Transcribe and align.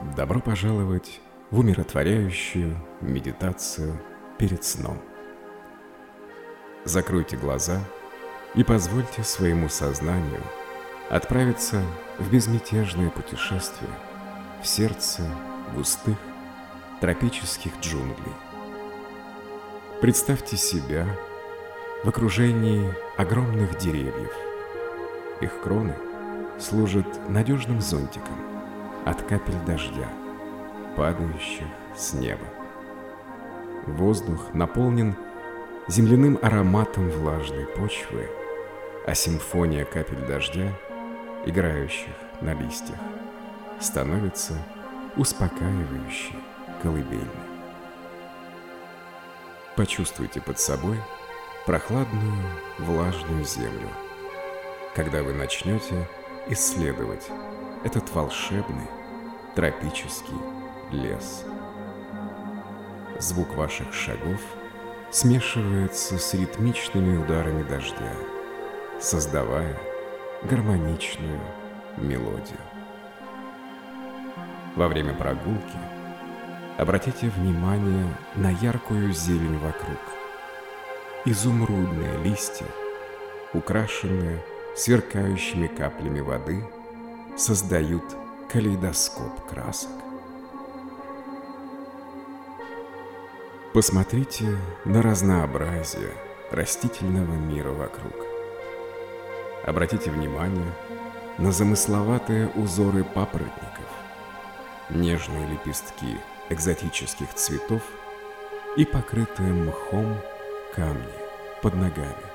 Добро 0.00 0.40
пожаловать 0.40 1.20
в 1.50 1.58
умиротворяющую 1.58 2.74
медитацию 3.02 4.00
перед 4.38 4.64
сном. 4.64 4.98
Закройте 6.86 7.36
глаза 7.36 7.78
и 8.54 8.64
позвольте 8.64 9.22
своему 9.22 9.68
сознанию 9.68 10.40
отправиться 11.10 11.82
в 12.18 12.32
безмятежное 12.32 13.10
путешествие 13.10 13.90
в 14.62 14.66
сердце 14.66 15.22
густых 15.74 16.16
тропических 17.02 17.78
джунглей. 17.82 18.32
Представьте 20.00 20.56
себя 20.56 21.06
в 22.04 22.08
окружении 22.08 22.90
огромных 23.18 23.76
деревьев. 23.76 24.32
Их 25.42 25.60
кроны 25.60 25.94
служат 26.58 27.28
надежным 27.28 27.82
зонтиком 27.82 28.49
от 29.04 29.22
капель 29.22 29.58
дождя, 29.66 30.08
падающих 30.96 31.66
с 31.96 32.12
неба. 32.12 32.46
Воздух 33.86 34.52
наполнен 34.52 35.16
земляным 35.88 36.38
ароматом 36.42 37.10
влажной 37.10 37.66
почвы, 37.66 38.28
а 39.06 39.14
симфония 39.14 39.84
капель 39.84 40.24
дождя, 40.26 40.72
играющих 41.46 42.14
на 42.40 42.54
листьях, 42.54 42.98
становится 43.80 44.54
успокаивающей 45.16 46.36
колыбельной. 46.82 47.26
Почувствуйте 49.76 50.40
под 50.40 50.60
собой 50.60 50.98
прохладную 51.66 52.46
влажную 52.78 53.44
землю, 53.44 53.88
когда 54.94 55.22
вы 55.22 55.32
начнете 55.32 56.08
исследовать 56.48 57.28
этот 57.84 58.10
волшебный 58.14 58.88
тропический 59.54 60.36
лес. 60.90 61.44
Звук 63.18 63.54
ваших 63.54 63.92
шагов 63.94 64.40
смешивается 65.10 66.18
с 66.18 66.34
ритмичными 66.34 67.16
ударами 67.16 67.62
дождя, 67.62 68.12
создавая 69.00 69.76
гармоничную 70.42 71.40
мелодию. 71.96 72.60
Во 74.76 74.86
время 74.86 75.14
прогулки 75.14 75.78
обратите 76.78 77.28
внимание 77.28 78.14
на 78.36 78.50
яркую 78.50 79.12
зелень 79.12 79.58
вокруг. 79.58 79.98
Изумрудные 81.24 82.16
листья, 82.22 82.66
украшенные 83.52 84.42
сверкающими 84.76 85.66
каплями 85.66 86.20
воды, 86.20 86.64
создают 87.36 88.04
калейдоскоп 88.50 89.46
красок. 89.48 89.90
Посмотрите 93.72 94.58
на 94.84 95.00
разнообразие 95.02 96.12
растительного 96.50 97.34
мира 97.34 97.70
вокруг. 97.70 98.14
Обратите 99.64 100.10
внимание 100.10 100.72
на 101.38 101.52
замысловатые 101.52 102.48
узоры 102.56 103.04
папоротников, 103.04 103.86
нежные 104.90 105.46
лепестки 105.46 106.18
экзотических 106.48 107.32
цветов 107.34 107.82
и 108.76 108.84
покрытые 108.84 109.52
мхом 109.52 110.16
камни 110.74 111.04
под 111.62 111.74
ногами. 111.74 112.26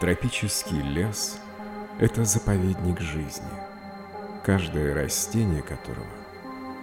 Тропический 0.00 0.80
лес– 0.80 1.38
это 2.02 2.24
заповедник 2.24 3.00
жизни, 3.00 3.46
каждое 4.44 4.92
растение 4.92 5.62
которого 5.62 6.04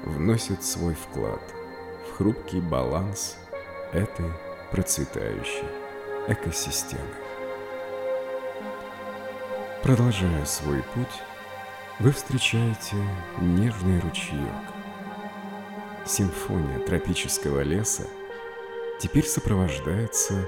вносит 0.05 0.63
свой 0.63 0.93
вклад 0.93 1.41
в 2.07 2.15
хрупкий 2.15 2.61
баланс 2.61 3.35
этой 3.91 4.31
процветающей 4.71 5.67
экосистемы. 6.29 7.03
Продолжая 9.83 10.45
свой 10.45 10.83
путь, 10.93 11.21
вы 11.99 12.13
встречаете 12.13 12.95
нежный 13.41 13.99
ручеек. 13.99 14.39
Симфония 16.05 16.79
тропического 16.79 17.59
леса 17.59 18.07
теперь 19.01 19.25
сопровождается 19.25 20.47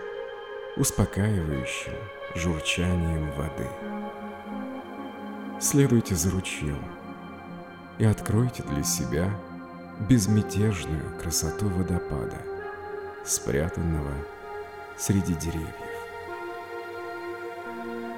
успокаивающим 0.77 1.97
журчанием 2.35 3.31
воды. 3.31 4.00
Следуйте 5.61 6.15
за 6.15 6.31
ручьем 6.31 6.83
и 7.99 8.03
откройте 8.03 8.63
для 8.63 8.83
себя 8.83 9.29
безмятежную 10.09 11.15
красоту 11.21 11.69
водопада, 11.69 12.41
спрятанного 13.23 14.11
среди 14.97 15.35
деревьев. 15.35 15.69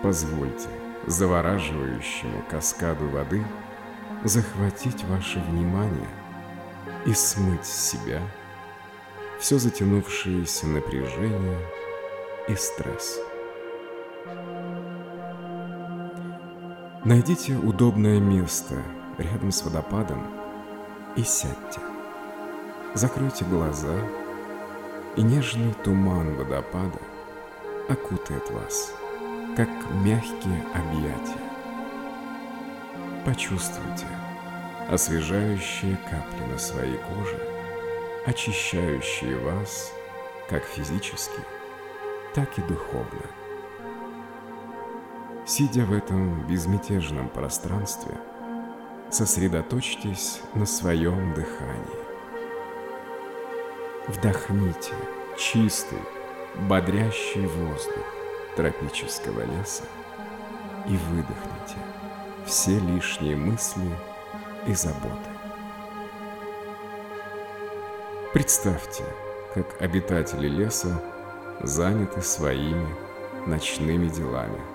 Позвольте 0.02 0.70
завораживающему 1.06 2.46
каскаду 2.50 3.10
воды 3.10 3.44
захватить 4.24 5.04
ваше 5.04 5.40
внимание 5.40 6.10
и 7.06 7.14
смыть 7.14 7.66
с 7.66 7.90
себя 7.92 8.22
все 9.42 9.60
затянувшееся 9.60 10.66
напряжение 10.68 11.60
и 12.48 12.56
стресс. 12.56 13.20
Найдите 17.06 17.56
удобное 17.56 18.18
место 18.22 18.82
рядом 19.18 19.52
с 19.52 19.62
водопадом 19.64 20.26
и 21.18 21.24
сядьте. 21.24 21.82
Закройте 22.94 23.44
глаза, 23.44 23.94
и 25.18 25.22
нежный 25.22 25.74
туман 25.84 26.34
водопада 26.36 27.02
окутает 27.90 28.50
вас, 28.52 28.94
как 29.58 29.68
мягкие 29.96 30.64
объятия. 30.74 31.44
Почувствуйте 33.26 34.08
освежающие 34.90 35.98
капли 36.10 36.52
на 36.54 36.58
своей 36.58 37.00
коже, 37.00 37.38
очищающие 38.26 39.38
вас 39.40 39.92
как 40.50 40.64
физически, 40.64 41.42
так 42.34 42.58
и 42.58 42.62
духовно. 42.62 43.43
Сидя 45.46 45.84
в 45.84 45.92
этом 45.92 46.48
безмятежном 46.48 47.28
пространстве, 47.28 48.18
сосредоточьтесь 49.10 50.40
на 50.54 50.66
своем 50.66 51.34
дыхании. 51.34 52.04
Вдохните 54.08 54.94
чистый, 55.38 56.00
бодрящий 56.70 57.46
воздух 57.46 58.06
тропического 58.56 59.42
леса 59.42 59.84
и 60.88 60.96
выдохните 60.96 61.78
все 62.46 62.80
лишние 62.80 63.36
мысли 63.36 63.90
и 64.66 64.74
заботы. 64.74 65.30
Представьте, 68.34 69.04
как 69.54 69.82
обитатели 69.82 70.48
леса 70.48 71.04
заняты 71.62 72.22
своими 72.22 72.88
ночными 73.46 74.08
делами– 74.08 74.62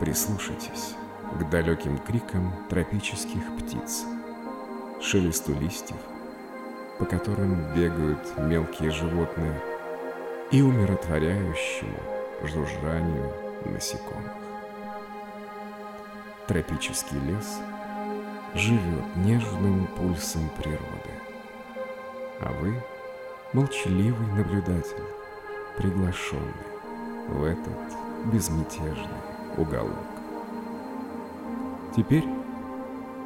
Прислушайтесь 0.00 0.94
к 1.38 1.50
далеким 1.50 1.98
крикам 1.98 2.54
тропических 2.70 3.42
птиц, 3.58 4.06
шелесту 4.98 5.52
листьев, 5.52 5.98
по 6.98 7.04
которым 7.04 7.74
бегают 7.74 8.18
мелкие 8.38 8.90
животные, 8.90 9.60
и 10.50 10.62
умиротворяющему 10.62 11.98
жужжанию 12.44 13.30
насекомых. 13.66 14.32
Тропический 16.46 17.18
лес 17.20 17.58
живет 18.54 19.16
нежным 19.16 19.86
пульсом 19.98 20.48
природы, 20.56 21.12
а 22.40 22.50
вы– 22.58 22.74
молчаливый 23.52 24.26
наблюдатель, 24.28 25.04
приглашенный 25.76 26.54
в 27.28 27.44
этот 27.44 28.32
безмятежный 28.32 29.29
уголок. 29.56 29.94
Теперь 31.96 32.24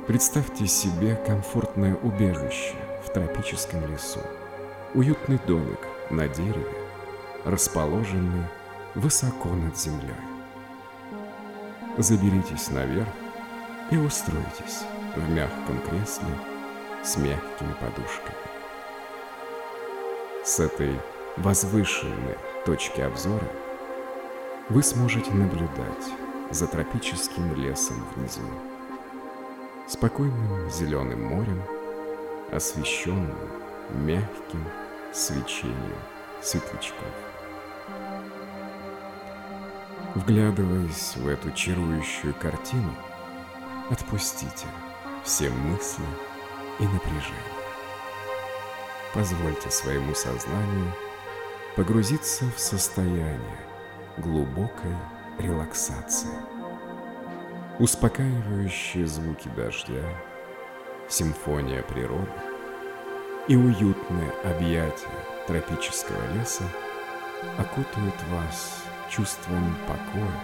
представьте 0.06 0.66
себе 0.66 1.16
комфортное 1.26 1.96
убежище 1.96 2.74
в 3.04 3.10
тропическом 3.10 3.86
лесу, 3.86 4.20
уютный 4.94 5.38
домик 5.46 5.80
на 6.10 6.28
дереве, 6.28 6.66
расположенный 7.44 8.46
высоко 8.94 9.50
над 9.50 9.76
землей. 9.76 10.14
Заберитесь 11.98 12.70
наверх 12.70 13.08
и 13.90 13.96
устройтесь 13.96 14.82
в 15.14 15.30
мягком 15.30 15.78
кресле 15.82 16.26
с 17.02 17.16
мягкими 17.16 17.72
подушками. 17.74 18.36
С 20.44 20.58
этой 20.60 20.98
возвышенной 21.36 22.36
точки 22.64 23.00
обзора 23.00 23.46
вы 24.70 24.82
сможете 24.82 25.30
наблюдать 25.30 26.10
за 26.50 26.66
тропическим 26.66 27.54
лесом 27.54 28.02
внизу. 28.14 28.40
спокойным 29.86 30.70
зеленым 30.70 31.22
морем, 31.22 31.62
освещенным 32.50 33.36
мягким 33.90 34.64
свечением 35.12 35.98
светлячков. 36.40 37.12
Вглядываясь 40.14 41.16
в 41.16 41.28
эту 41.28 41.50
чарующую 41.50 42.34
картину, 42.34 42.94
отпустите 43.90 44.66
все 45.24 45.50
мысли 45.50 46.04
и 46.78 46.84
напряжение. 46.84 47.54
Позвольте 49.12 49.70
своему 49.70 50.14
сознанию 50.14 50.94
погрузиться 51.76 52.46
в 52.56 52.58
состояние 52.58 53.73
глубокой 54.18 54.94
релаксации. 55.38 56.30
Успокаивающие 57.78 59.06
звуки 59.06 59.48
дождя, 59.56 60.04
симфония 61.08 61.82
природы 61.82 62.30
и 63.48 63.56
уютное 63.56 64.30
объятие 64.44 65.10
тропического 65.46 66.20
леса 66.34 66.64
окутают 67.58 68.14
вас 68.30 68.84
чувством 69.10 69.76
покоя 69.86 70.40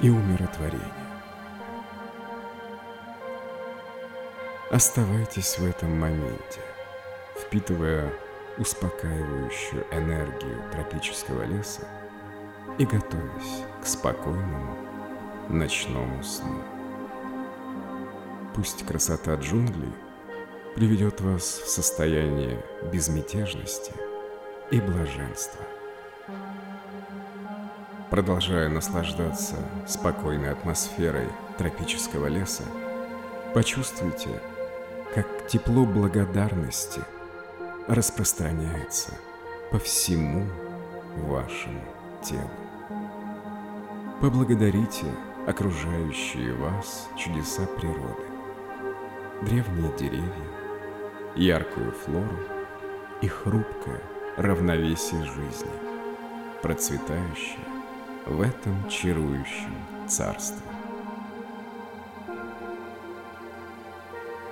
и 0.00 0.08
умиротворения. 0.08 1.04
Оставайтесь 4.70 5.58
в 5.58 5.66
этом 5.66 5.98
моменте, 5.98 6.60
впитывая 7.36 8.12
успокаивающую 8.56 9.84
энергию 9.90 10.62
тропического 10.70 11.42
леса 11.42 11.86
и 12.78 12.84
готовясь 12.84 13.62
к 13.82 13.86
спокойному 13.86 14.76
ночному 15.48 16.22
сну. 16.22 16.62
Пусть 18.54 18.86
красота 18.86 19.34
джунглей 19.34 19.92
приведет 20.74 21.20
вас 21.20 21.42
в 21.42 21.68
состояние 21.68 22.64
безмятежности 22.92 23.92
и 24.70 24.80
блаженства. 24.80 25.64
Продолжая 28.10 28.68
наслаждаться 28.68 29.56
спокойной 29.86 30.52
атмосферой 30.52 31.28
тропического 31.58 32.26
леса, 32.26 32.62
почувствуйте, 33.54 34.40
как 35.14 35.26
тепло 35.48 35.84
благодарности 35.84 37.00
распространяется 37.88 39.10
по 39.70 39.78
всему 39.78 40.46
вашему 41.16 41.93
телу. 42.24 42.50
Поблагодарите 44.20 45.06
окружающие 45.46 46.54
вас 46.54 47.08
чудеса 47.16 47.66
природы, 47.66 48.24
древние 49.42 49.92
деревья, 49.98 50.32
яркую 51.36 51.92
флору 51.92 52.38
и 53.20 53.28
хрупкое 53.28 54.00
равновесие 54.38 55.22
жизни, 55.24 55.70
процветающее 56.62 57.58
в 58.26 58.40
этом 58.40 58.88
чарующем 58.88 59.74
царстве. 60.08 60.62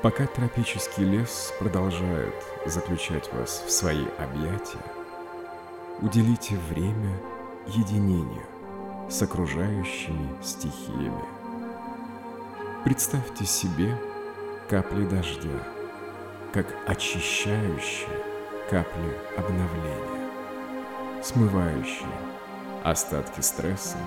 Пока 0.03 0.27
тропический 0.27 1.05
лес 1.05 1.55
продолжает 1.59 2.35
заключать 2.67 3.33
вас 3.33 3.65
в 3.67 3.71
свои 3.71 4.05
объятия, 4.19 4.85
уделите 6.01 6.57
время 6.69 7.17
единению 7.67 8.47
с 9.09 9.23
окружающими 9.23 10.29
стихиями. 10.43 11.25
Представьте 12.85 13.45
себе 13.45 13.97
капли 14.69 15.05
дождя, 15.07 15.63
как 16.53 16.67
очищающие 16.87 18.09
капли 18.71 19.17
обновления, 19.37 20.31
смывающие 21.23 22.09
остатки 22.85 23.41
стресса 23.41 23.99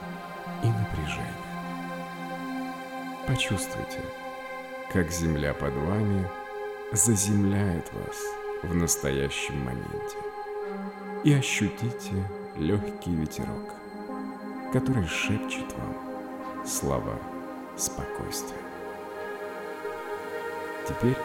и 0.63 0.67
напряжения. 0.67 1.45
Почувствуйте, 3.27 4.01
как 4.91 5.11
земля 5.11 5.53
под 5.53 5.73
вами 5.73 6.27
заземляет 6.91 7.91
вас 7.93 8.17
в 8.63 8.75
настоящем 8.75 9.63
моменте. 9.63 10.17
И 11.23 11.33
ощутите 11.33 12.23
легкий 12.57 13.13
ветерок, 13.13 13.73
который 14.71 15.05
шепчет 15.07 15.73
вам 15.77 16.65
слова 16.65 17.17
спокойствия. 17.77 18.57
Теперь 20.87 21.17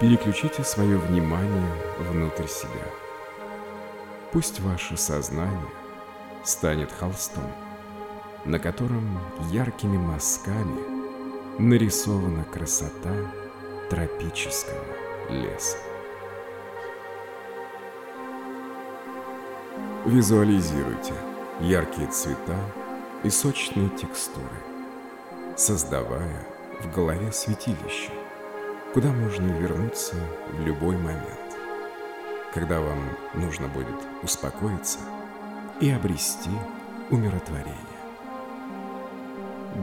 переключите 0.00 0.62
свое 0.62 0.96
внимание 0.96 1.74
внутрь 1.98 2.46
себя. 2.46 2.86
Пусть 4.32 4.60
ваше 4.60 4.96
сознание 4.96 5.68
станет 6.44 6.92
холстом, 6.92 7.44
на 8.44 8.58
котором 8.58 9.18
яркими 9.50 9.96
мазками 9.96 10.94
нарисована 11.58 12.44
красота 12.44 13.14
тропического 13.90 14.84
леса. 15.30 15.78
Визуализируйте 20.04 21.14
яркие 21.60 22.08
цвета 22.08 22.58
и 23.22 23.30
сочные 23.30 23.88
текстуры, 23.88 24.44
создавая 25.56 26.46
в 26.82 26.94
голове 26.94 27.32
святилище, 27.32 28.10
куда 28.92 29.08
можно 29.08 29.50
вернуться 29.52 30.16
в 30.52 30.60
любой 30.60 30.98
момент, 30.98 31.56
когда 32.52 32.82
вам 32.82 32.98
нужно 33.32 33.66
будет 33.68 33.96
успокоиться 34.22 34.98
и 35.80 35.88
обрести 35.88 36.50
умиротворение. 37.08 37.74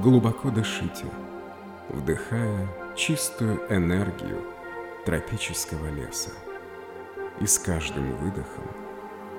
Глубоко 0.03 0.51
дышите, 0.51 1.07
вдыхая 1.89 2.67
чистую 2.95 3.59
энергию 3.75 4.43
тропического 5.03 5.89
леса. 5.89 6.29
И 7.39 7.47
с 7.47 7.57
каждым 7.57 8.15
выдохом 8.17 8.80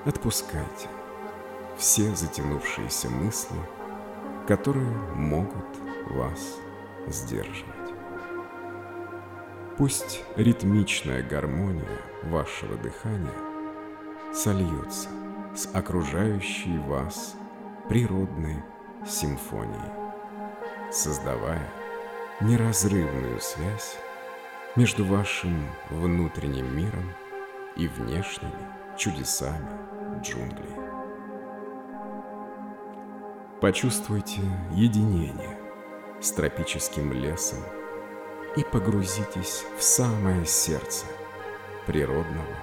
Отпускайте 0.04 0.88
все 1.78 2.12
затянувшиеся 2.16 3.08
мысли, 3.08 3.56
которые 4.48 4.90
могут 5.14 5.64
вас 6.10 6.56
сдерживать. 7.06 7.94
Пусть 9.78 10.24
ритмичная 10.34 11.22
гармония 11.22 12.00
вашего 12.24 12.76
дыхания 12.76 13.30
сольется 14.34 15.08
с 15.54 15.68
окружающей 15.72 16.78
вас 16.78 17.36
природной 17.88 18.56
симфонией, 19.06 19.92
создавая 20.90 21.70
неразрывную 22.40 23.40
связь 23.40 23.96
между 24.74 25.04
вашим 25.04 25.64
внутренним 25.90 26.76
миром 26.76 27.12
и 27.76 27.86
внешними 27.86 28.81
чудесами 28.96 29.68
джунглей. 30.22 30.76
Почувствуйте 33.60 34.40
единение 34.72 35.58
с 36.20 36.32
тропическим 36.32 37.12
лесом 37.12 37.60
и 38.56 38.64
погрузитесь 38.64 39.64
в 39.78 39.82
самое 39.82 40.44
сердце 40.46 41.06
природного 41.86 42.56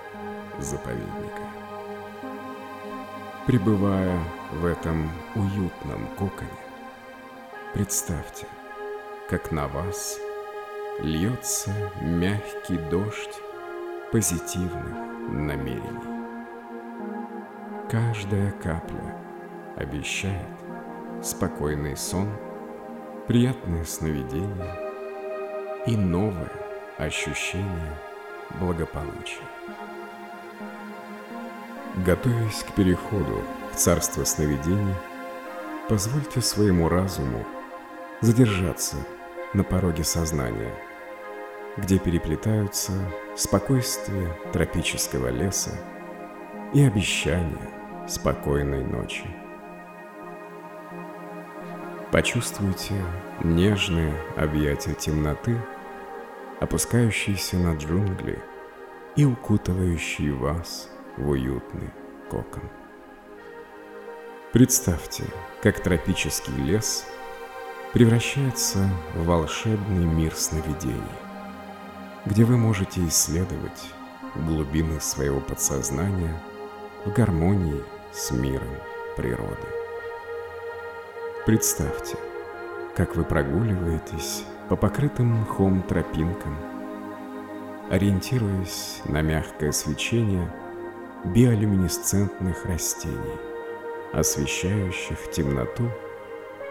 заповедника. 0.59 1.41
Пребывая 3.47 4.19
в 4.51 4.65
этом 4.65 5.09
уютном 5.35 6.07
коконе, 6.17 6.49
представьте, 7.73 8.45
как 9.29 9.51
на 9.51 9.67
вас 9.67 10.19
льется 10.99 11.73
мягкий 12.01 12.77
дождь 12.89 13.39
позитивных 14.11 14.97
намерений. 15.29 16.18
Каждая 17.89 18.51
капля 18.51 19.15
обещает 19.75 20.45
спокойный 21.23 21.97
сон, 21.97 22.29
приятное 23.27 23.83
сновидение 23.83 24.75
и 25.87 25.97
новое 25.97 26.51
ощущение 26.99 27.97
благополучия. 28.59 29.41
Готовясь 32.05 32.63
к 32.63 32.75
переходу 32.75 33.41
в 33.73 33.75
царство 33.75 34.23
сновидений, 34.23 34.93
позвольте 35.87 36.41
своему 36.41 36.89
разуму 36.89 37.43
задержаться 38.21 38.97
на 39.55 39.63
пороге 39.63 40.03
сознания, 40.03 40.75
где 41.75 41.97
переплетаются 41.97 42.91
спокойствие 43.35 44.31
тропического 44.53 45.29
леса 45.29 45.71
и 46.71 46.83
обещания 46.83 47.78
спокойной 48.09 48.83
ночи. 48.83 49.25
Почувствуйте 52.11 52.95
нежные 53.43 54.13
объятия 54.35 54.93
темноты– 54.93 55.55
опускающийся 56.59 57.57
на 57.57 57.75
джунгли 57.75 58.41
и 59.15 59.25
укутывающий 59.25 60.31
вас 60.31 60.89
в 61.17 61.29
уютный 61.29 61.89
кокон. 62.29 62.63
Представьте, 64.51 65.23
как 65.61 65.81
тропический 65.81 66.53
лес 66.55 67.05
превращается 67.93 68.89
в 69.15 69.25
волшебный 69.25 70.05
мир 70.05 70.35
сновидений, 70.35 71.01
где 72.25 72.43
вы 72.43 72.57
можете 72.57 73.05
исследовать 73.07 73.93
глубины 74.35 74.99
своего 74.99 75.39
подсознания 75.39 76.41
в 77.05 77.13
гармонии 77.13 77.83
с 78.11 78.31
миром 78.31 78.69
природы. 79.15 79.67
Представьте, 81.45 82.17
как 82.95 83.15
вы 83.15 83.23
прогуливаетесь 83.23 84.43
по 84.67 84.75
покрытым 84.75 85.41
мхом 85.41 85.81
тропинкам, 85.83 86.55
ориентируясь 87.89 89.01
на 89.05 89.21
мягкое 89.21 89.71
свечение 89.71 90.51
биолюминесцентных 91.25 92.65
растений, 92.65 93.37
освещающих 94.13 95.31
темноту, 95.31 95.89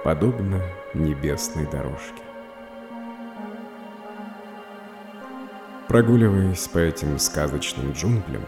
подобно 0.05 0.63
небесной 0.95 1.67
дорожке. 1.67 2.23
Прогуливаясь 5.87 6.69
по 6.69 6.79
этим 6.79 7.19
сказочным 7.19 7.93
джунглям, 7.93 8.43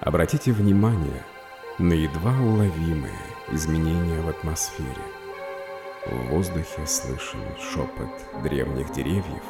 обратите 0.00 0.52
внимание 0.52 1.24
на 1.78 1.92
едва 1.92 2.30
уловимые 2.30 3.18
изменения 3.50 4.20
в 4.20 4.28
атмосфере. 4.28 5.02
В 6.06 6.28
воздухе 6.28 6.86
слышен 6.86 7.40
шепот 7.58 8.42
древних 8.44 8.92
деревьев, 8.92 9.42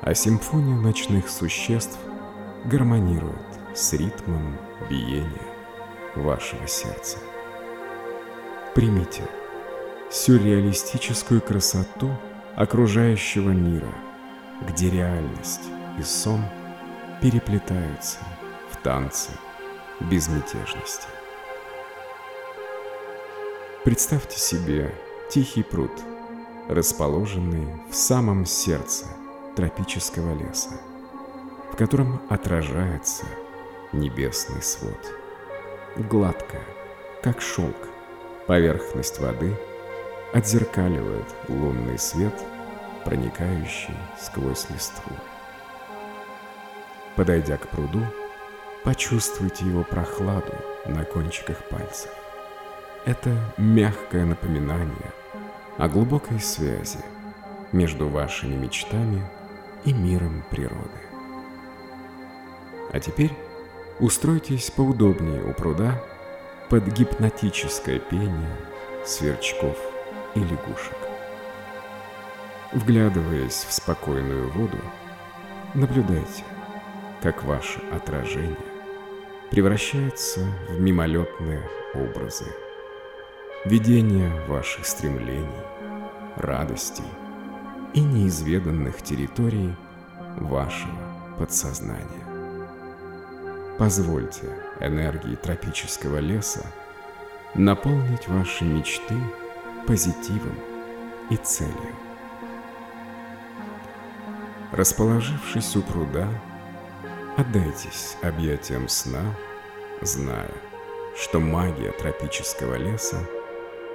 а 0.00 0.12
симфония 0.14 0.74
ночных 0.74 1.28
существ 1.28 1.98
гармонирует 2.64 3.36
с 3.74 3.92
ритмом 3.92 4.58
биения 4.88 5.46
вашего 6.16 6.66
сердца. 6.66 7.18
Примите 8.74 9.22
сюрреалистическую 10.10 11.40
красоту 11.40 12.10
окружающего 12.56 13.50
мира, 13.50 13.94
где 14.66 14.90
реальность 14.90 15.68
и 15.96 16.02
сон 16.02 16.44
переплетаются 17.20 18.18
в 18.72 18.76
танце 18.78 19.30
безмятежности. 20.00 21.19
Представьте 23.82 24.38
себе 24.38 24.94
тихий 25.30 25.62
пруд, 25.62 25.90
расположенный 26.68 27.66
в 27.90 27.94
самом 27.94 28.44
сердце 28.44 29.06
тропического 29.56 30.34
леса, 30.38 30.78
в 31.72 31.76
котором 31.76 32.20
отражается 32.28 33.24
небесный 33.94 34.60
свод. 34.60 34.98
Гладкая, 35.96 36.66
как 37.22 37.40
шелк, 37.40 37.88
поверхность 38.46 39.18
воды 39.18 39.56
отзеркаливает 40.34 41.34
лунный 41.48 41.98
свет, 41.98 42.34
проникающий 43.06 43.96
сквозь 44.20 44.68
листву. 44.68 45.16
Подойдя 47.16 47.56
к 47.56 47.66
пруду, 47.68 48.04
почувствуйте 48.84 49.64
его 49.64 49.84
прохладу 49.84 50.52
на 50.84 51.06
кончиках 51.06 51.56
пальцев. 51.70 52.10
Это 53.04 53.30
мягкое 53.56 54.24
напоминание 54.24 55.12
о 55.78 55.88
глубокой 55.88 56.40
связи 56.40 56.98
между 57.72 58.08
вашими 58.08 58.54
мечтами 58.54 59.22
и 59.84 59.92
миром 59.92 60.44
природы. 60.50 61.00
А 62.92 63.00
теперь 63.00 63.32
устройтесь 63.98 64.70
поудобнее 64.70 65.44
у 65.44 65.52
пруда 65.52 66.02
под 66.68 66.86
гипнотическое 66.86 67.98
пение 67.98 68.56
сверчков 69.04 69.76
и 70.34 70.40
лягушек. 70.40 70.96
Вглядываясь 72.72 73.66
в 73.68 73.72
спокойную 73.72 74.50
воду, 74.50 74.78
наблюдайте– 75.74 76.44
как 77.22 77.44
ваше 77.44 77.80
отражение 77.92 78.56
превращается 79.50 80.40
в 80.68 80.80
мимолетные 80.80 81.62
образы, 81.94 82.46
видение 83.64 84.30
ваших 84.46 84.86
стремлений, 84.86 85.46
радостей 86.36 87.04
и 87.94 88.00
неизведанных 88.00 89.02
территорий 89.02 89.74
вашего 90.36 91.36
подсознания. 91.38 92.26
Позвольте 93.78 94.48
энергии 94.80 95.34
тропического 95.36 96.18
леса 96.18 96.64
наполнить 97.54 98.28
ваши 98.28 98.64
мечты 98.64 99.16
позитивом 99.86 100.58
и 101.30 101.36
целью. 101.36 101.94
Расположившись 104.72 105.76
у 105.76 105.82
пруда, 105.82 106.28
Отдайтесь 107.36 108.16
объятиям 108.22 108.86
сна, 108.88 109.22
зная, 110.02 110.50
что 111.16 111.40
магия 111.40 111.90
тропического 111.92 112.74
леса 112.74 113.16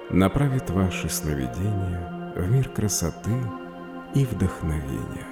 направит 0.09 0.69
ваши 0.69 1.09
сновидения 1.09 2.33
в 2.35 2.49
мир 2.49 2.69
красоты 2.69 3.35
и 4.13 4.25
вдохновения. 4.25 5.27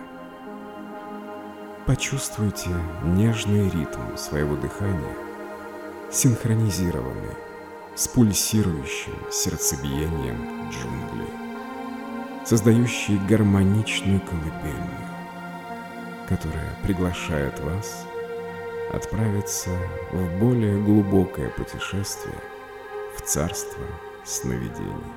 Почувствуйте 1.86 2.70
нежный 3.03 3.70
ритм 3.70 4.15
своего 4.15 4.56
дыхания, 4.56 5.15
синхронизированный 6.12 7.38
с 7.96 8.08
пульсирующим 8.08 9.15
сердцебиением 9.32 10.70
джунглей, 10.70 12.46
создающий 12.46 13.20
гармоничную 13.27 14.22
колыбельную 14.22 15.13
которая 16.27 16.75
приглашает 16.84 17.60
вас 17.60 18.06
отправиться 18.94 19.70
в 20.12 20.39
более 20.39 20.82
глубокое 20.82 21.50
путешествие 21.50 22.36
в 23.18 23.22
царство 23.22 23.84
сновидений. 24.24 25.13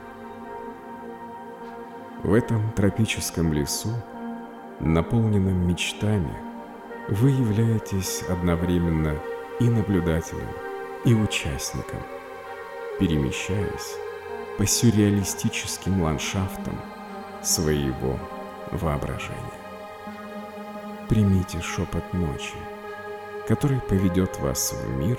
В 2.22 2.32
этом 2.32 2.72
тропическом 2.72 3.52
лесу, 3.52 3.90
наполненном 4.80 5.66
мечтами, 5.66 6.34
вы 7.08 7.30
являетесь 7.30 8.22
одновременно 8.28 9.16
и 9.60 9.68
наблюдателем, 9.68 10.48
и 11.04 11.14
участником, 11.14 12.00
перемещаясь 12.98 13.96
по 14.58 14.66
сюрреалистическим 14.66 16.02
ландшафтам 16.02 16.78
своего 17.42 18.18
воображения 18.72 19.66
примите 21.08 21.60
шепот 21.60 22.12
ночи, 22.12 22.56
который 23.46 23.80
поведет 23.80 24.38
вас 24.40 24.72
в 24.72 24.88
мир, 24.96 25.18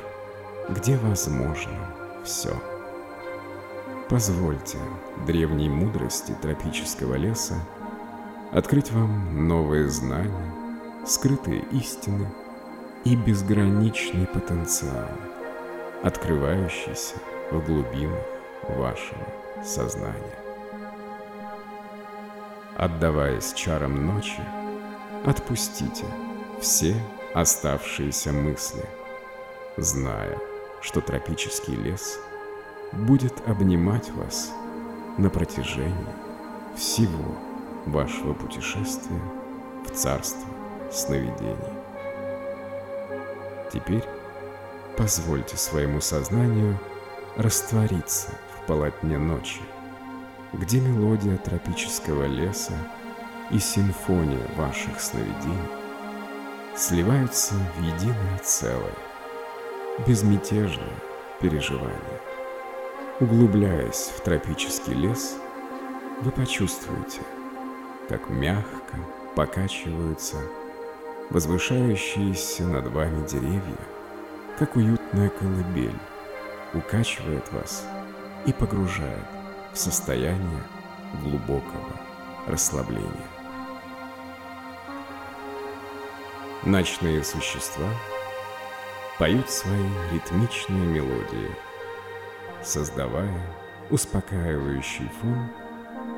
где 0.70 0.98
возможно 0.98 1.96
все. 2.24 2.52
Позвольте 4.10 4.78
древней 5.26 5.70
мудрости 5.70 6.36
тропического 6.42 7.16
леса 7.16 7.56
открыть 8.52 8.92
вам 8.92 9.48
новые 9.48 9.90
знания, 9.90 10.54
скрытые 11.06 11.62
истины 11.72 12.30
и 13.04 13.16
безграничный 13.16 14.28
потенциал, 14.28 15.10
открывающийся 16.04 17.16
в 17.52 17.66
глубинах 17.66 18.24
вашего 18.70 19.28
сознания. 19.64 20.40
Отдаваясь 22.78 23.54
чарам 23.54 24.06
ночи, 24.06 24.44
Отпустите 25.26 26.06
все 26.62 26.96
оставшиеся 27.34 28.32
мысли, 28.32 28.86
зная, 29.76 30.38
что 30.82 31.02
тропический 31.02 31.76
лес 31.76 32.18
будет 32.92 33.48
обнимать 33.48 34.10
вас 34.12 34.52
на 35.18 35.30
протяжении 35.30 35.96
всего 36.76 37.36
вашего 37.86 38.34
путешествия 38.34 39.22
в 39.86 39.92
царство 39.92 40.48
сновидений. 40.92 41.56
Теперь 43.72 44.04
позвольте 44.98 45.58
своему 45.58 46.02
сознанию 46.02 46.80
раствориться 47.36 48.30
в 48.56 48.68
полотне 48.68 49.18
ночи, 49.18 49.62
где 50.54 50.80
мелодия 50.80 51.38
тропического 51.38 52.26
леса 52.26 52.74
и 53.52 53.60
симфония 53.60 54.46
ваших 54.56 55.00
сновидений 55.00 55.70
сливаются 56.76 57.56
в 57.78 57.82
единое 57.82 58.40
целое, 58.44 58.94
безмятежное 60.06 60.94
переживание. 61.42 62.37
Углубляясь 63.20 64.12
в 64.16 64.20
тропический 64.22 64.94
лес, 64.94 65.38
вы 66.22 66.30
почувствуете, 66.30 67.22
как 68.08 68.30
мягко 68.30 68.96
покачиваются 69.36 70.38
возвышающиеся 71.32 72.64
над 72.66 72.86
вами 72.88 73.26
деревья, 73.28 73.80
как 74.60 74.76
уютная 74.76 75.30
колыбель, 75.30 75.98
укачивает 76.76 77.52
вас 77.52 77.88
и 78.46 78.54
погружает 78.54 79.26
в 79.74 79.78
состояние 79.80 80.64
глубокого 81.24 82.00
расслабления. 82.46 83.10
Ночные 86.64 87.24
существа 87.24 87.90
поют 89.18 89.50
свои 89.50 89.90
ритмичные 90.14 90.86
мелодии, 90.86 91.67
создавая 92.64 93.42
успокаивающий 93.90 95.10
фон, 95.22 95.50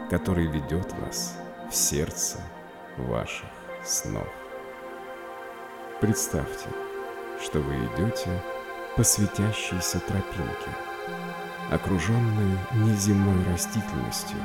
который 0.10 0.48
ведет 0.48 0.91
вас 0.93 1.38
в 1.69 1.75
сердце 1.75 2.39
ваших 2.98 3.50
снов. 3.84 4.27
Представьте, 6.01 6.69
что 7.41 7.60
вы 7.60 7.74
идете 7.75 8.41
по 8.96 9.03
светящейся 9.03 10.00
тропинке, 10.00 10.72
окруженной 11.72 12.58
неземной 12.74 13.46
растительностью, 13.51 14.38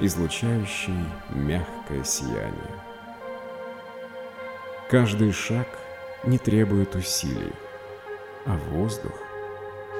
излучающей 0.00 1.04
мягкое 1.30 2.04
сияние. 2.04 2.82
Каждый 4.90 5.32
шаг 5.32 5.66
не 6.24 6.38
требует 6.38 6.94
усилий, 6.94 7.52
а 8.44 8.56
воздух 8.56 9.23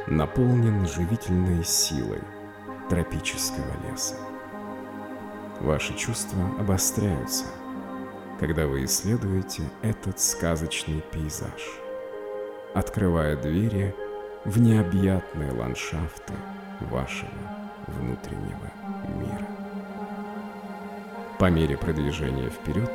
наполнен 0.07 0.87
живительной 0.87 1.65
силой 1.65 2.23
тропического 2.89 3.73
леса. 3.89 4.17
Ваши 5.61 5.95
чувства 5.95 6.41
обостряются– 6.59 7.45
когда 8.39 8.67
вы 8.67 8.85
исследуете 8.85 9.63
этот 9.83 10.19
сказочный 10.19 11.03
пейзаж, 11.13 11.81
открывая 12.75 13.37
двери 13.37 13.95
в 14.45 14.61
необъятные 14.61 15.53
ландшафты 15.53 16.35
вашего 16.81 17.31
внутреннего 17.87 18.71
мира. 19.19 19.47
По 21.39 21.51
мере 21.51 21.77
продвижения 21.77 22.51
вперед 22.51 22.91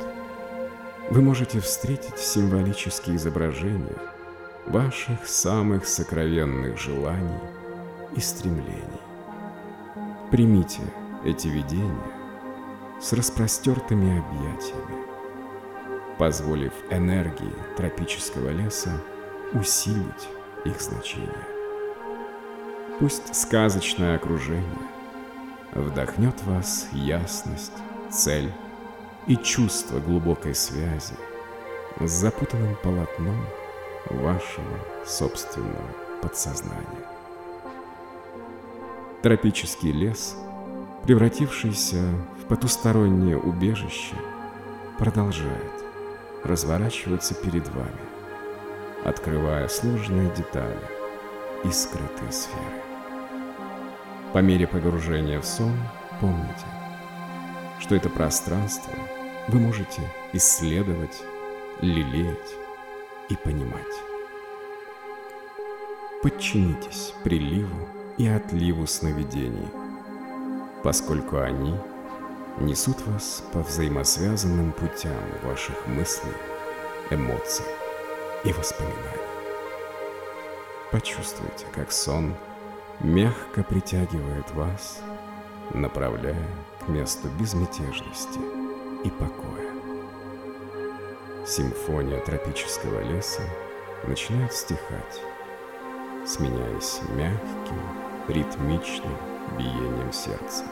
вы 1.10 1.22
можете 1.22 1.60
встретить 1.60 2.18
символические 2.18 3.16
изображения 3.16 3.96
ваших 4.66 5.26
самых 5.26 5.86
сокровенных 5.86 6.78
желаний 6.78 7.40
и 8.16 8.20
стремлений. 8.20 9.00
Примите 10.30 10.82
эти 11.24 11.48
видения 11.48 12.06
с 13.00 13.12
распростертыми 13.12 14.18
объятиями 14.18 15.00
позволив 16.20 16.74
энергии 16.90 17.54
тропического 17.78 18.50
леса 18.50 18.90
усилить 19.54 20.28
их 20.66 20.78
значение. 20.78 21.46
Пусть 22.98 23.34
сказочное 23.34 24.16
окружение 24.16 24.86
вдохнет 25.72 26.34
вас 26.42 26.88
ясность, 26.92 27.72
цель 28.10 28.52
и 29.26 29.36
чувство 29.38 29.98
глубокой 29.98 30.54
связи 30.54 31.14
с 32.00 32.10
запутанным 32.10 32.76
полотном 32.82 33.42
вашего 34.08 34.78
собственного 35.06 35.90
подсознания. 36.22 37.06
Тропический 39.22 39.92
лес, 39.92 40.36
превратившийся 41.04 42.02
в 42.40 42.46
потустороннее 42.46 43.38
убежище, 43.38 44.16
продолжает 44.98 45.72
разворачиваться 46.44 47.34
перед 47.34 47.68
вами, 47.68 48.00
открывая 49.04 49.68
сложные 49.68 50.30
детали 50.34 50.80
и 51.64 51.70
скрытые 51.70 52.32
сферы. 52.32 52.82
По 54.32 54.38
мере 54.38 54.66
погружения 54.66 55.40
в 55.40 55.44
сон 55.44 55.76
помните, 56.20 56.66
что 57.80 57.94
это 57.94 58.08
пространство 58.08 58.92
вы 59.48 59.58
можете 59.58 60.02
исследовать, 60.32 61.22
лелеять 61.80 62.59
и 63.30 63.36
понимать. 63.36 63.96
Подчинитесь 66.22 67.14
приливу 67.24 67.88
и 68.18 68.26
отливу 68.28 68.86
сновидений, 68.86 69.68
поскольку 70.82 71.38
они– 71.38 71.74
несут 72.58 73.00
вас 73.06 73.42
по 73.52 73.60
взаимосвязанным 73.60 74.72
путям 74.72 75.16
ваших 75.42 75.86
мыслей, 75.86 76.32
эмоций 77.10 77.64
и 78.44 78.52
воспоминаний. 78.52 78.98
Почувствуйте, 80.90 81.66
как 81.72 81.92
сон 81.92 82.34
мягко 83.00 83.62
притягивает 83.62 84.50
вас, 84.52 85.00
направляя 85.72 86.48
к 86.84 86.88
месту 86.88 87.28
безмятежности 87.38 88.40
и 89.04 89.10
покоя. 89.10 89.59
Симфония 91.50 92.20
тропического 92.20 93.00
леса 93.00 93.42
начинает 94.06 94.52
стихать, 94.52 95.20
сменяясь 96.24 97.00
мягким, 97.16 97.80
ритмичным 98.28 99.16
биением 99.58 100.12
сердца 100.12 100.62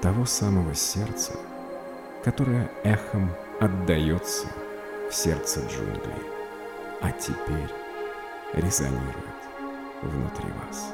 того 0.00 0.24
самого 0.24 0.74
сердца, 0.74 1.34
которое 2.24 2.68
эхом 2.82 3.30
отдается 3.60 4.48
в 5.08 5.14
сердце 5.14 5.60
джунглей, 5.60 6.26
а 7.00 7.12
теперь 7.12 7.70
резонирует 8.54 9.14
внутри 10.02 10.50
вас. 10.66 10.92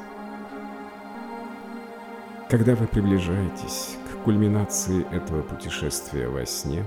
Когда 2.50 2.74
вы 2.74 2.86
приближаетесь 2.86 3.96
к 4.12 4.24
кульминации 4.24 5.06
этого 5.16 5.40
путешествия 5.40 6.28
во 6.28 6.44
сне, 6.44 6.84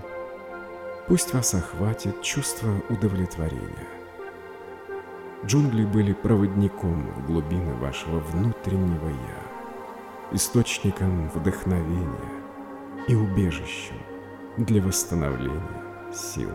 пусть 1.07 1.33
вас 1.33 1.53
охватит 1.53 2.21
чувство 2.21 2.81
удовлетворения. 2.89 3.87
Джунгли 5.45 5.85
были 5.85 6.13
проводником 6.13 7.11
в 7.11 7.25
глубины 7.25 7.73
вашего 7.75 8.19
внутреннего 8.19 9.09
«я», 9.09 10.33
источником 10.35 11.29
вдохновения 11.29 12.31
и 13.07 13.15
убежищем 13.15 13.97
для 14.57 14.81
восстановления 14.81 15.83
сил. 16.13 16.51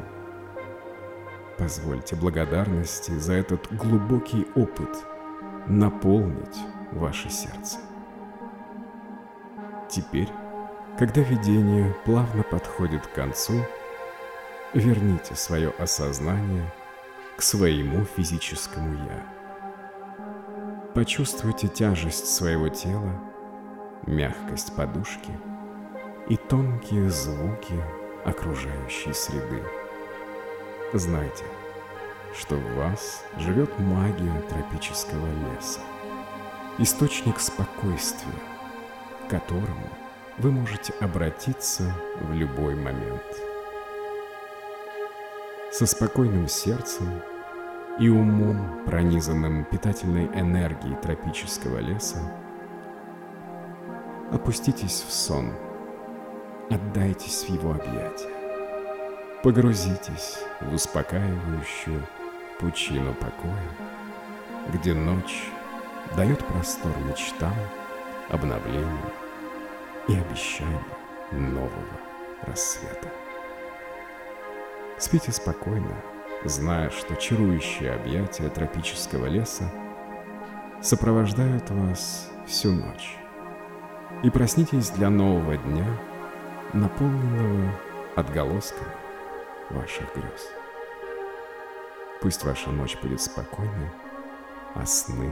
Позвольте 1.59 2.17
благодарности 2.17 3.11
за 3.11 3.35
этот 3.35 3.71
глубокий 3.75 4.47
опыт 4.55 4.97
наполнить 5.67 6.57
ваше 6.93 7.29
сердце. 7.29 7.79
Теперь, 9.91 10.29
когда 10.99 11.21
видение 11.21 11.95
плавно 12.05 12.43
подходит 12.43 13.07
к 13.07 13.13
концу, 13.13 13.55
верните 14.75 15.35
свое 15.35 15.71
осознание 15.79 16.73
к 17.37 17.43
своему 17.43 18.05
физическому 18.05 18.95
«я». 18.95 19.39
Почувствуйте 20.95 21.69
тяжесть 21.69 22.27
своего 22.27 22.69
тела 22.69 23.13
мягкость 24.07 24.75
подушки 24.75 25.31
и 26.29 26.37
тонкие 26.37 27.11
звуки 27.11 27.75
окружающей 28.25 29.13
среды. 29.13 29.63
Знайте, 30.93 31.45
что 32.39 32.57
в 32.57 32.75
вас 32.75 33.25
живет 33.39 33.71
магия 33.79 34.41
тропического 34.49 35.27
леса, 35.55 35.81
источник 36.79 37.41
спокойствия, 37.41 38.33
к 39.27 39.31
которому 39.31 39.89
вы 40.39 40.51
можете 40.51 40.93
обратиться 41.01 41.95
в 42.21 42.33
любой 42.33 42.75
момент. 42.75 43.58
Со 45.79 45.87
спокойным 45.87 46.49
сердцем 46.49 47.23
и 48.01 48.09
умом, 48.09 48.85
пронизанным 48.85 49.65
питательной 49.65 50.27
энергией 50.35 50.97
тропического 50.97 51.79
леса, 51.79 52.19
Опуститесь 54.33 55.05
в 55.07 55.13
сон, 55.13 55.53
отдайтесь 56.69 57.45
в 57.45 57.51
его 57.51 57.71
объятия, 57.71 58.29
погрузитесь 59.45 60.41
в 60.61 60.75
успокаивающую 60.75 62.05
пучину 62.59 63.15
покоя, 63.15 63.71
где 64.73 64.95
ночь 64.95 65.45
дает 66.17 66.45
простор 66.45 66.91
мечтам, 67.09 67.55
обновлению 68.31 69.13
и 70.09 70.17
обещанию 70.17 70.83
нового 71.31 71.71
рассвета. 72.49 73.28
Спите 74.99 75.31
спокойно, 75.31 75.95
зная, 76.45 76.91
что 76.91 77.15
чарующие 77.15 77.93
объятия 77.93 78.49
тропического 78.49 79.27
леса 79.27 79.71
сопровождают 80.83 81.71
вас 81.71 82.29
всю 82.49 82.73
ночь 82.73 83.17
и 84.25 84.31
проснитесь 84.31 84.91
для 84.91 85.09
нового 85.09 85.57
дня, 85.57 85.87
наполненного 86.73 87.73
отголосками 88.17 88.91
ваших 89.71 90.13
грез. 90.17 90.49
Пусть 92.21 92.43
ваша 92.43 92.71
ночь 92.71 92.99
будет 93.01 93.21
спокойной, 93.21 93.91
а 94.75 94.85
сны 94.85 95.31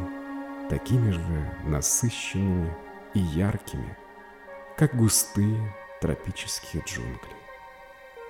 такими 0.70 1.10
же 1.10 1.52
насыщенными 1.64 2.72
и 3.14 3.18
яркими, 3.18 3.96
как 4.76 4.94
густые 4.94 5.74
тропические 6.00 6.84
джунгли, 6.86 7.34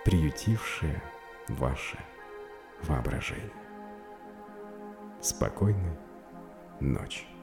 приютившие 0.05 1.03
ваше 1.49 1.99
воображение. 2.83 3.53
Спокойной 5.21 5.99
ночи. 6.81 7.36